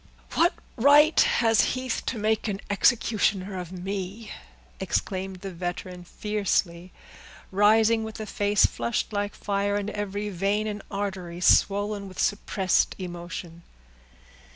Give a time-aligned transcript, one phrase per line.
[0.33, 4.31] "What right has Heath to make an executioner of me!"
[4.79, 6.91] exclaimed the veteran fiercely,
[7.51, 12.95] rising with a face flushed like fire, and every vein and artery swollen with suppressed
[12.97, 13.61] emotion.